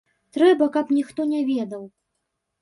[0.37, 1.85] Трэба, каб ніхто не ведаў.